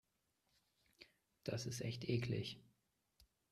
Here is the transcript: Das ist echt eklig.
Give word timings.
Das 1.43 1.67
ist 1.67 1.81
echt 1.81 2.05
eklig. 2.05 2.59